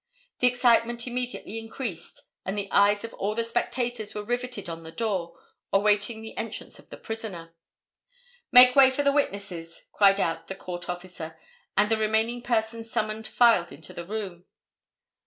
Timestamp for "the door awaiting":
4.81-6.21